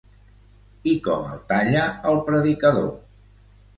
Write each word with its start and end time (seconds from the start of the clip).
I 0.93 0.95
com 1.09 1.29
el 1.33 1.43
talla 1.53 1.85
el 2.13 2.17
predicador? 2.31 2.91